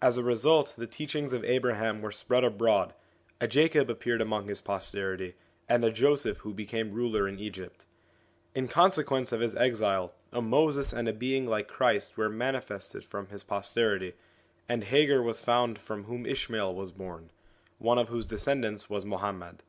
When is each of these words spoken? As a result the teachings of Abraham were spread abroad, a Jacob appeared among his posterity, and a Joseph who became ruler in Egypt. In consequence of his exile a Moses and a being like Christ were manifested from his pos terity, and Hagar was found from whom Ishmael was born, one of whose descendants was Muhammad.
As 0.00 0.16
a 0.16 0.22
result 0.24 0.72
the 0.78 0.86
teachings 0.86 1.34
of 1.34 1.44
Abraham 1.44 2.00
were 2.00 2.10
spread 2.10 2.42
abroad, 2.42 2.94
a 3.38 3.46
Jacob 3.46 3.90
appeared 3.90 4.22
among 4.22 4.46
his 4.48 4.62
posterity, 4.62 5.34
and 5.68 5.84
a 5.84 5.92
Joseph 5.92 6.38
who 6.38 6.54
became 6.54 6.94
ruler 6.94 7.28
in 7.28 7.38
Egypt. 7.38 7.84
In 8.54 8.66
consequence 8.66 9.30
of 9.30 9.40
his 9.40 9.54
exile 9.54 10.14
a 10.32 10.40
Moses 10.40 10.94
and 10.94 11.06
a 11.06 11.12
being 11.12 11.46
like 11.46 11.68
Christ 11.68 12.16
were 12.16 12.30
manifested 12.30 13.04
from 13.04 13.26
his 13.26 13.42
pos 13.42 13.68
terity, 13.74 14.14
and 14.70 14.84
Hagar 14.84 15.20
was 15.20 15.42
found 15.44 15.78
from 15.78 16.04
whom 16.04 16.24
Ishmael 16.24 16.74
was 16.74 16.90
born, 16.90 17.28
one 17.76 17.98
of 17.98 18.08
whose 18.08 18.24
descendants 18.24 18.88
was 18.88 19.04
Muhammad. 19.04 19.62